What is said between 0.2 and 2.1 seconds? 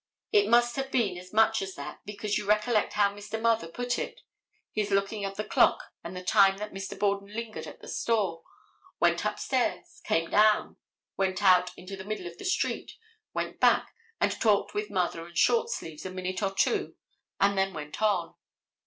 It must have been as much as that